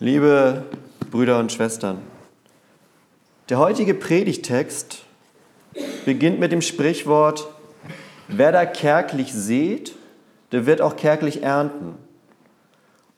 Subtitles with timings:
[0.00, 0.62] Liebe
[1.10, 1.98] Brüder und Schwestern,
[3.48, 5.02] der heutige Predigtext
[6.04, 7.48] beginnt mit dem Sprichwort,
[8.28, 9.96] wer da kärglich sät,
[10.52, 11.96] der wird auch kärglich ernten.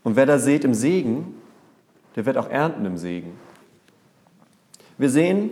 [0.04, 1.35] Und wer da sät im Segen,
[2.16, 3.39] der wird auch ernten im Segen.
[4.97, 5.51] Wir sehen,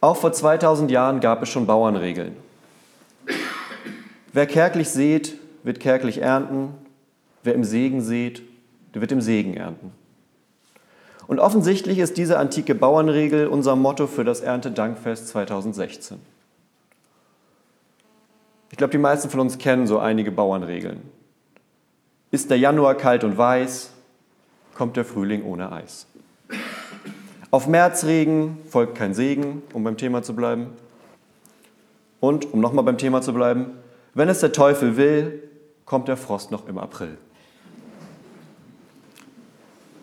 [0.00, 2.36] auch vor 2000 Jahren gab es schon Bauernregeln.
[4.32, 5.34] Wer kärglich sät,
[5.64, 6.68] wird kärglich ernten.
[7.42, 8.42] Wer im Segen sät,
[8.94, 10.05] der wird im Segen ernten.
[11.26, 16.18] Und offensichtlich ist diese antike Bauernregel unser Motto für das Erntedankfest 2016.
[18.70, 21.00] Ich glaube, die meisten von uns kennen so einige Bauernregeln.
[22.30, 23.90] Ist der Januar kalt und weiß,
[24.74, 26.06] kommt der Frühling ohne Eis.
[27.50, 30.68] Auf Märzregen folgt kein Segen, um beim Thema zu bleiben.
[32.20, 33.70] Und, um nochmal beim Thema zu bleiben,
[34.14, 35.42] wenn es der Teufel will,
[35.84, 37.18] kommt der Frost noch im April.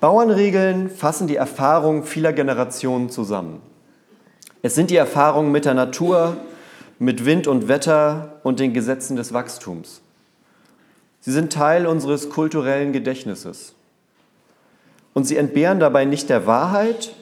[0.04, 3.62] Bauernregeln fassen die Erfahrungen vieler Generationen zusammen.
[4.62, 6.36] Es sind die Erfahrungen mit der Natur,
[7.00, 10.02] mit Wind und Wetter und den Gesetzen des Wachstums.
[11.22, 13.76] Sie sind Teil unseres kulturellen Gedächtnisses.
[15.14, 17.14] Und sie entbehren dabei nicht der Wahrheit,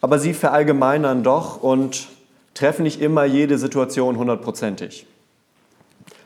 [0.00, 2.06] aber sie verallgemeinern doch und
[2.54, 5.08] treffen nicht immer jede Situation hundertprozentig.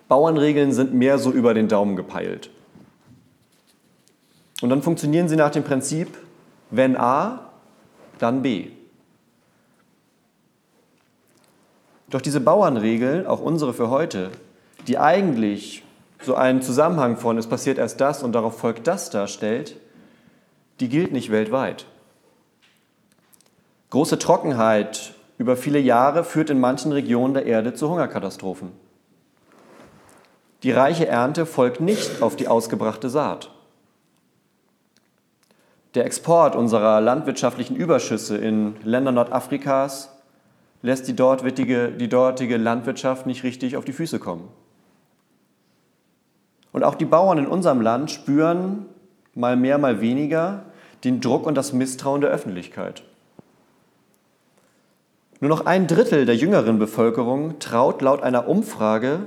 [0.08, 2.50] Bauernregeln sind mehr so über den Daumen gepeilt.
[4.60, 6.08] Und dann funktionieren sie nach dem Prinzip,
[6.70, 7.50] wenn A,
[8.18, 8.68] dann B.
[12.10, 14.30] Doch diese Bauernregeln, auch unsere für heute,
[14.86, 15.84] die eigentlich
[16.22, 19.76] so einen Zusammenhang von es passiert erst das und darauf folgt das darstellt,
[20.80, 21.86] die gilt nicht weltweit.
[23.90, 28.72] Große Trockenheit über viele Jahre führt in manchen Regionen der Erde zu Hungerkatastrophen.
[30.62, 33.50] Die reiche Ernte folgt nicht auf die ausgebrachte Saat.
[35.94, 40.10] Der Export unserer landwirtschaftlichen Überschüsse in Länder Nordafrikas
[40.82, 44.48] lässt die dortige, die dortige Landwirtschaft nicht richtig auf die Füße kommen.
[46.72, 48.86] Und auch die Bauern in unserem Land spüren
[49.34, 50.62] mal mehr, mal weniger
[51.02, 53.02] den Druck und das Misstrauen der Öffentlichkeit.
[55.40, 59.26] Nur noch ein Drittel der jüngeren Bevölkerung traut laut einer Umfrage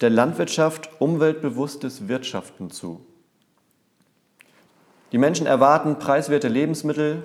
[0.00, 3.00] der Landwirtschaft umweltbewusstes Wirtschaften zu.
[5.14, 7.22] Die Menschen erwarten preiswerte Lebensmittel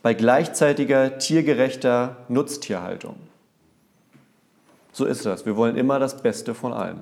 [0.00, 3.16] bei gleichzeitiger tiergerechter Nutztierhaltung.
[4.90, 5.44] So ist das.
[5.44, 7.00] Wir wollen immer das Beste von allem.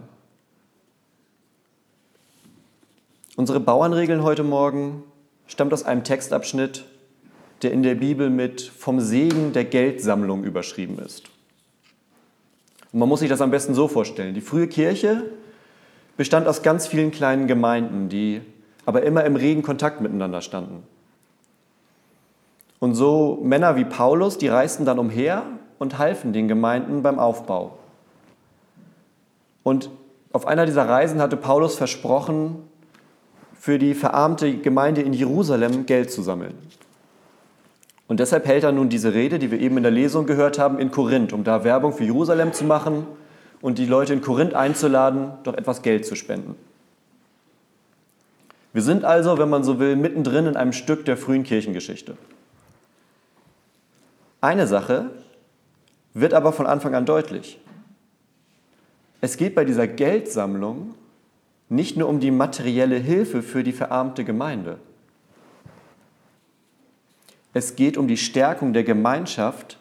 [3.36, 5.04] Unsere Bauernregeln heute Morgen
[5.46, 6.84] stammt aus einem Textabschnitt,
[7.62, 11.26] der in der Bibel mit vom Segen der Geldsammlung überschrieben ist.
[12.92, 14.34] Und man muss sich das am besten so vorstellen.
[14.34, 15.30] Die frühe Kirche
[16.16, 18.42] bestand aus ganz vielen kleinen Gemeinden, die
[18.88, 20.82] aber immer im regen Kontakt miteinander standen.
[22.78, 25.43] Und so Männer wie Paulus, die reisten dann umher
[25.78, 27.76] und halfen den Gemeinden beim Aufbau.
[29.62, 29.91] Und
[30.32, 32.62] auf einer dieser Reisen hatte Paulus versprochen,
[33.53, 36.55] für die verarmte Gemeinde in Jerusalem Geld zu sammeln.
[38.06, 40.78] Und deshalb hält er nun diese Rede, die wir eben in der Lesung gehört haben,
[40.78, 43.06] in Korinth, um da Werbung für Jerusalem zu machen
[43.60, 46.56] und die Leute in Korinth einzuladen, doch etwas Geld zu spenden.
[48.78, 52.16] Wir sind also, wenn man so will, mittendrin in einem Stück der frühen Kirchengeschichte.
[54.40, 55.10] Eine Sache
[56.14, 57.58] wird aber von Anfang an deutlich.
[59.20, 60.94] Es geht bei dieser Geldsammlung
[61.68, 64.78] nicht nur um die materielle Hilfe für die verarmte Gemeinde.
[67.54, 69.76] Es geht um die Stärkung der Gemeinschaft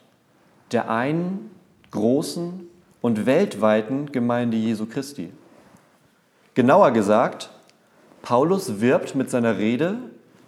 [0.71, 1.51] der einen
[1.91, 2.67] großen
[3.01, 5.29] und weltweiten Gemeinde Jesu Christi.
[6.55, 7.51] Genauer gesagt,
[8.21, 9.97] Paulus wirbt mit seiner Rede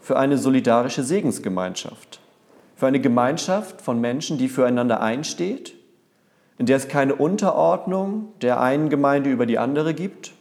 [0.02, 2.20] für eine solidarische Segensgemeinschaft,
[2.76, 5.76] für eine Gemeinschaft von Menschen, die füreinander einsteht,
[6.58, 10.34] in der es keine Unterordnung der einen Gemeinde über die andere gibt,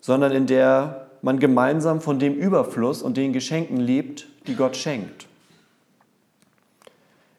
[0.00, 5.26] sondern in der man gemeinsam von dem Überfluss und den Geschenken lebt, die Gott schenkt.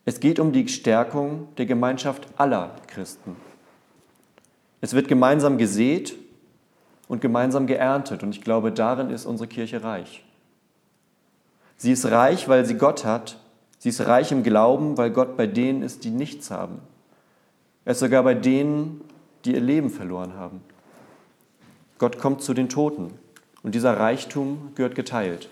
[0.05, 3.35] Es geht um die Stärkung der Gemeinschaft aller Christen.
[4.81, 6.15] Es wird gemeinsam gesät
[7.07, 8.23] und gemeinsam geerntet.
[8.23, 10.23] Und ich glaube, darin ist unsere Kirche reich.
[11.77, 13.37] Sie ist reich, weil sie Gott hat.
[13.77, 16.79] Sie ist reich im Glauben, weil Gott bei denen ist, die nichts haben.
[17.83, 19.01] Er ist sogar bei denen,
[19.43, 20.61] die ihr Leben verloren haben.
[21.99, 23.11] Gott kommt zu den Toten
[23.61, 25.49] und dieser Reichtum gehört geteilt.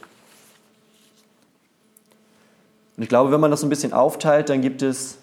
[2.98, 5.18] Und ich glaube, wenn man das ein bisschen aufteilt, dann gibt es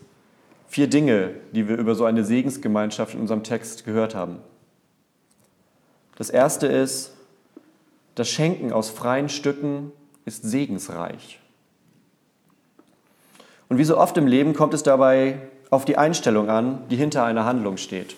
[0.69, 4.39] vier Dinge, die wir über so eine Segensgemeinschaft in unserem Text gehört haben.
[6.21, 7.13] Das erste ist
[8.15, 9.91] das Schenken aus freien Stücken
[10.27, 11.41] ist segensreich.
[13.71, 15.41] Und wie so oft im Leben kommt es dabei
[15.71, 18.17] auf die Einstellung an, die hinter einer Handlung steht.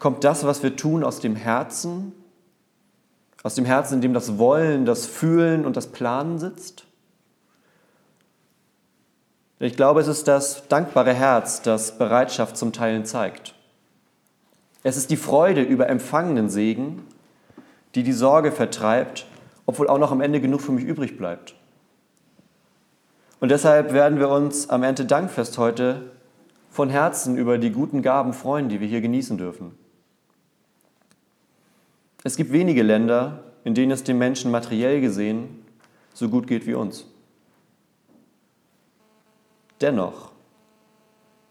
[0.00, 2.12] Kommt das, was wir tun, aus dem Herzen,
[3.44, 6.86] aus dem Herzen, in dem das Wollen, das Fühlen und das Planen sitzt?
[9.60, 13.54] Ich glaube, es ist das dankbare Herz, das Bereitschaft zum Teilen zeigt.
[14.82, 17.04] Es ist die Freude über empfangenen Segen,
[17.94, 19.26] die die Sorge vertreibt,
[19.66, 21.54] obwohl auch noch am Ende genug für mich übrig bleibt.
[23.40, 26.10] Und deshalb werden wir uns am Ende Dankfest heute
[26.70, 29.76] von Herzen über die guten Gaben freuen, die wir hier genießen dürfen.
[32.24, 35.64] Es gibt wenige Länder, in denen es den Menschen materiell gesehen
[36.14, 37.06] so gut geht wie uns.
[39.80, 40.32] Dennoch,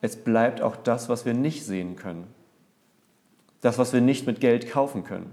[0.02, 2.28] es bleibt auch das, was wir nicht sehen können.
[3.62, 5.32] Das, was wir nicht mit Geld kaufen können.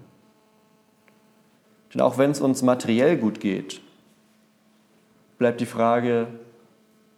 [1.93, 3.81] Denn auch wenn es uns materiell gut geht,
[5.39, 6.27] bleibt die Frage,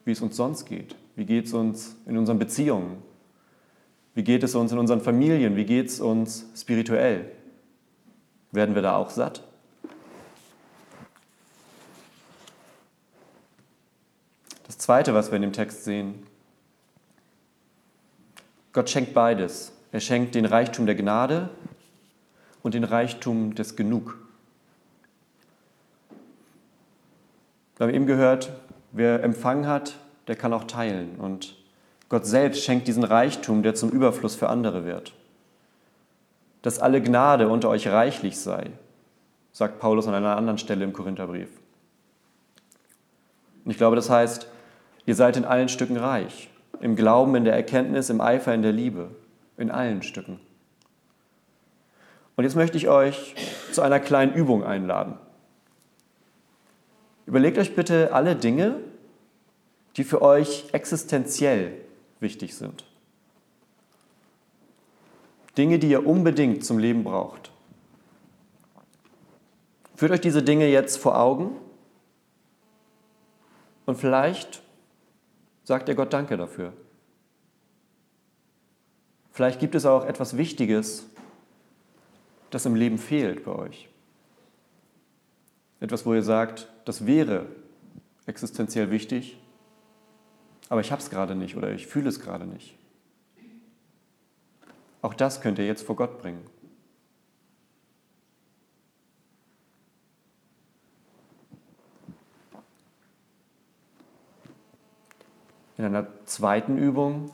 [0.04, 0.96] wie es uns sonst geht.
[1.14, 3.02] Wie geht es uns in unseren Beziehungen?
[4.14, 5.56] Wie geht es uns in unseren Familien?
[5.56, 7.30] Wie geht es uns spirituell?
[8.52, 9.42] Werden wir da auch satt?
[14.66, 16.26] Das Zweite, was wir in dem Text sehen,
[18.72, 19.72] Gott schenkt beides.
[19.96, 21.48] Er schenkt den Reichtum der Gnade
[22.62, 24.18] und den Reichtum des Genug.
[27.78, 28.52] Wir haben eben gehört,
[28.92, 29.96] wer Empfang hat,
[30.28, 31.16] der kann auch teilen.
[31.16, 31.56] Und
[32.10, 35.14] Gott selbst schenkt diesen Reichtum, der zum Überfluss für andere wird.
[36.60, 38.72] Dass alle Gnade unter euch reichlich sei,
[39.50, 41.48] sagt Paulus an einer anderen Stelle im Korintherbrief.
[43.64, 44.46] Und ich glaube, das heißt,
[45.06, 46.50] ihr seid in allen Stücken reich.
[46.82, 49.08] Im Glauben, in der Erkenntnis, im Eifer, in der Liebe.
[49.56, 50.38] In allen Stücken.
[52.36, 53.34] Und jetzt möchte ich euch
[53.72, 55.18] zu einer kleinen Übung einladen.
[57.24, 58.78] Überlegt euch bitte alle Dinge,
[59.96, 61.80] die für euch existenziell
[62.20, 62.84] wichtig sind.
[65.56, 67.50] Dinge, die ihr unbedingt zum Leben braucht.
[69.96, 71.56] Führt euch diese Dinge jetzt vor Augen
[73.86, 74.62] und vielleicht
[75.64, 76.74] sagt ihr Gott Danke dafür.
[79.36, 81.04] Vielleicht gibt es auch etwas Wichtiges,
[82.48, 83.90] das im Leben fehlt bei euch.
[85.78, 87.44] Etwas, wo ihr sagt, das wäre
[88.24, 89.36] existenziell wichtig,
[90.70, 92.78] aber ich habe es gerade nicht oder ich fühle es gerade nicht.
[95.02, 96.42] Auch das könnt ihr jetzt vor Gott bringen.
[105.76, 107.30] In einer zweiten Übung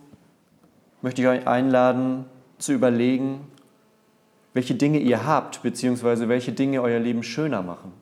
[1.02, 2.24] möchte ich euch einladen
[2.58, 3.46] zu überlegen,
[4.54, 7.92] welche Dinge ihr habt, beziehungsweise welche Dinge euer Leben schöner machen,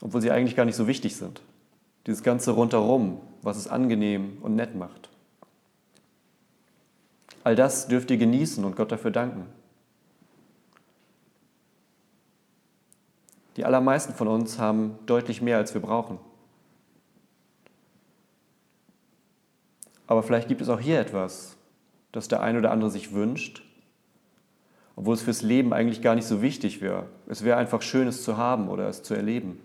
[0.00, 1.42] obwohl sie eigentlich gar nicht so wichtig sind.
[2.06, 5.10] Dieses ganze rundherum, was es angenehm und nett macht.
[7.44, 9.46] All das dürft ihr genießen und Gott dafür danken.
[13.56, 16.18] Die allermeisten von uns haben deutlich mehr, als wir brauchen.
[20.10, 21.56] Aber vielleicht gibt es auch hier etwas,
[22.10, 23.62] das der ein oder andere sich wünscht,
[24.96, 27.06] obwohl es fürs Leben eigentlich gar nicht so wichtig wäre.
[27.28, 29.60] Es wäre einfach schön, es zu haben oder es zu erleben.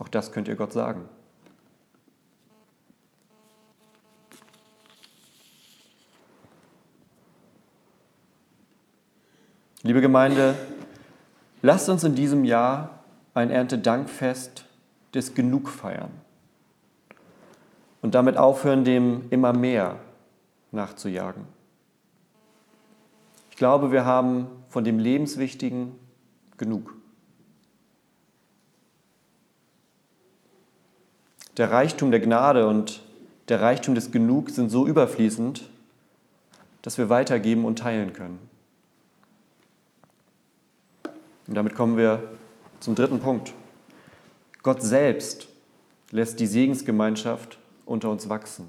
[0.00, 1.08] Auch das könnt ihr Gott sagen.
[9.84, 10.56] Liebe Gemeinde,
[11.62, 14.64] lasst uns in diesem Jahr ein Erntedankfest
[15.14, 16.10] des Genug feiern
[18.02, 19.96] und damit aufhören, dem immer mehr
[20.72, 21.44] nachzujagen.
[23.50, 25.92] Ich glaube, wir haben von dem Lebenswichtigen
[26.56, 26.94] genug.
[31.56, 33.02] Der Reichtum der Gnade und
[33.48, 35.68] der Reichtum des Genug sind so überfließend,
[36.82, 38.38] dass wir weitergeben und teilen können.
[41.48, 42.22] Und damit kommen wir
[42.78, 43.54] zum dritten Punkt.
[44.62, 45.48] Gott selbst
[46.10, 47.58] lässt die Segensgemeinschaft
[47.88, 48.68] unter uns wachsen.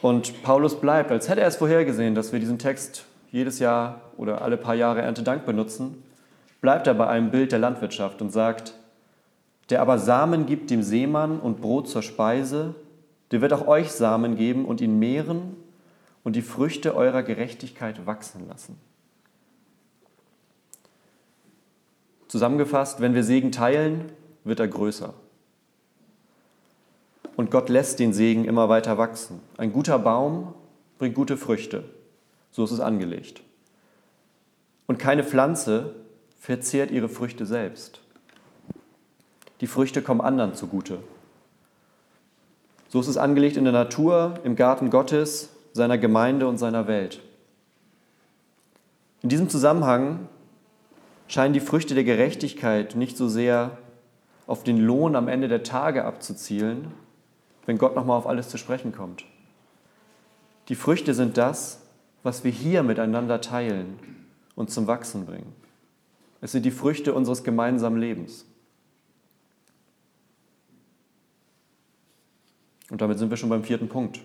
[0.00, 4.42] Und Paulus bleibt, als hätte er es vorhergesehen, dass wir diesen Text jedes Jahr oder
[4.42, 6.02] alle paar Jahre Erntedank benutzen,
[6.60, 8.74] bleibt er bei einem Bild der Landwirtschaft und sagt,
[9.70, 12.74] der aber Samen gibt dem Seemann und Brot zur Speise,
[13.30, 15.56] der wird auch euch Samen geben und ihn mehren
[16.24, 18.78] und die Früchte eurer Gerechtigkeit wachsen lassen.
[22.28, 24.10] Zusammengefasst, wenn wir Segen teilen,
[24.44, 25.14] wird er größer.
[27.36, 29.40] Und Gott lässt den Segen immer weiter wachsen.
[29.56, 30.54] Ein guter Baum
[30.98, 31.84] bringt gute Früchte.
[32.50, 33.42] So ist es angelegt.
[34.86, 35.94] und keine Pflanze
[36.38, 38.00] verzehrt ihre Früchte selbst.
[39.62, 40.98] Die Früchte kommen anderen zugute.
[42.88, 47.22] So ist es angelegt in der Natur, im Garten Gottes, seiner Gemeinde und seiner Welt.
[49.22, 50.28] In diesem Zusammenhang
[51.26, 53.78] scheinen die Früchte der Gerechtigkeit nicht so sehr
[54.46, 56.92] auf den Lohn am Ende der Tage abzuzielen,
[57.66, 59.24] wenn Gott nochmal auf alles zu sprechen kommt.
[60.68, 61.82] Die Früchte sind das,
[62.22, 63.98] was wir hier miteinander teilen
[64.54, 65.52] und zum Wachsen bringen.
[66.40, 68.46] Es sind die Früchte unseres gemeinsamen Lebens.
[72.90, 74.20] Und damit sind wir schon beim vierten Punkt.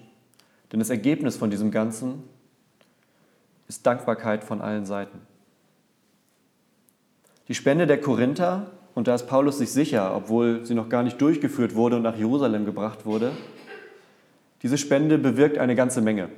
[0.72, 2.24] Denn das Ergebnis von diesem Ganzen
[3.68, 5.22] ist Dankbarkeit von allen Seiten.
[7.48, 11.22] Die Spende der Korinther, und da ist Paulus sich sicher, obwohl sie noch gar nicht
[11.22, 13.32] durchgeführt wurde und nach Jerusalem gebracht wurde,
[14.64, 16.30] diese Spende bewirkt eine ganze Menge.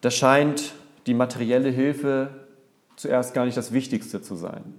[0.00, 0.74] Da scheint
[1.06, 2.30] die materielle Hilfe
[2.96, 4.74] zuerst gar nicht das Wichtigste zu sein.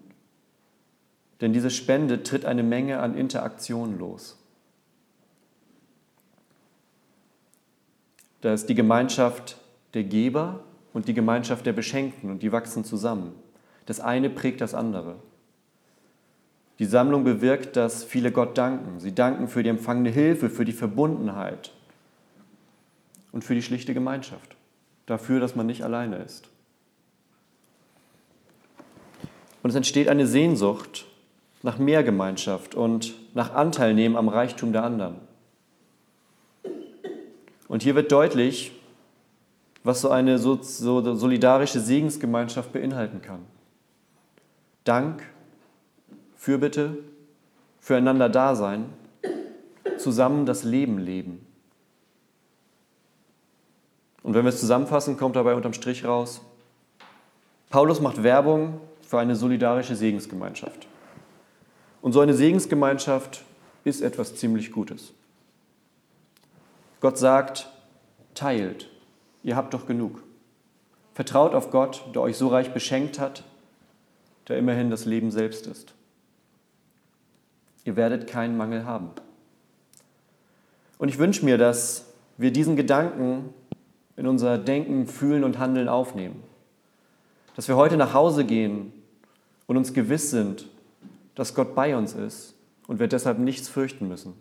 [1.39, 4.37] Denn diese Spende tritt eine Menge an Interaktionen los.
[8.41, 9.55] Da ist die Gemeinschaft
[9.93, 13.31] der Geber und die Gemeinschaft der Beschenkten und die wachsen zusammen.
[13.87, 15.15] Das eine prägt das andere.
[16.77, 18.99] Die Sammlung bewirkt, dass viele Gott danken.
[18.99, 21.71] Sie danken für die empfangene Hilfe, für die Verbundenheit
[23.31, 24.55] und für die schlichte Gemeinschaft.
[25.07, 26.49] Dafür, dass man nicht alleine ist.
[29.63, 31.05] Und es entsteht eine Sehnsucht
[31.63, 35.15] nach mehr Gemeinschaft und nach Anteilnehmen am Reichtum der anderen.
[37.69, 38.73] Und hier wird deutlich,
[39.83, 43.39] was so eine so, so solidarische Segensgemeinschaft beinhalten kann.
[44.87, 45.23] Dank,
[46.35, 46.97] Fürbitte,
[47.79, 48.85] füreinander Dasein,
[49.97, 51.45] zusammen das Leben leben.
[54.23, 56.41] Und wenn wir es zusammenfassen, kommt dabei unterm Strich raus,
[57.69, 60.87] Paulus macht Werbung für eine solidarische Segensgemeinschaft.
[62.01, 63.43] Und so eine Segensgemeinschaft
[63.83, 65.13] ist etwas ziemlich Gutes.
[67.01, 67.69] Gott sagt,
[68.35, 68.89] teilt,
[69.43, 70.23] ihr habt doch genug.
[71.13, 73.43] Vertraut auf Gott, der euch so reich beschenkt hat,
[74.47, 75.93] der immerhin das Leben selbst ist.
[77.85, 79.11] Ihr werdet keinen Mangel haben.
[80.97, 82.05] Und ich wünsche mir, dass
[82.37, 83.53] wir diesen Gedanken
[84.15, 86.43] in unser Denken, Fühlen und Handeln aufnehmen.
[87.55, 88.91] Dass wir heute nach Hause gehen
[89.67, 90.67] und uns gewiss sind,
[91.35, 92.55] dass Gott bei uns ist
[92.87, 94.33] und wir deshalb nichts fürchten müssen.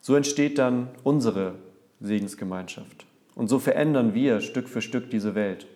[0.00, 1.56] So entsteht dann unsere
[2.00, 3.06] Segensgemeinschaft.
[3.34, 5.66] Und so verändern wir Stück für Stück diese Welt.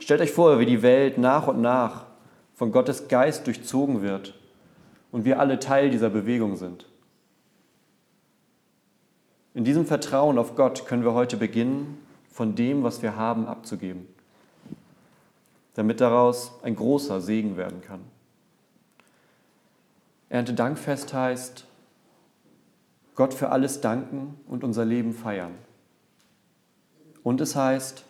[0.00, 2.06] Stellt euch vor, wie die Welt nach und nach
[2.54, 4.34] von Gottes Geist durchzogen wird
[5.12, 6.86] und wir alle Teil dieser Bewegung sind.
[9.54, 11.98] In diesem Vertrauen auf Gott können wir heute beginnen,
[12.30, 14.06] von dem, was wir haben, abzugeben,
[15.74, 18.00] damit daraus ein großer Segen werden kann.
[20.28, 21.66] Erntedankfest heißt,
[23.16, 25.54] Gott für alles danken und unser Leben feiern.
[27.22, 28.04] Und es heißt,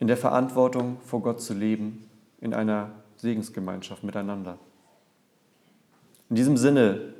[0.00, 4.58] in der Verantwortung vor Gott zu leben, in einer Segensgemeinschaft miteinander.
[6.30, 7.14] In diesem Sinne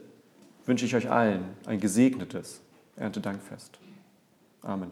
[0.65, 2.61] wünsche ich euch allen ein gesegnetes
[2.97, 3.79] Erntedankfest.
[4.63, 4.91] Amen.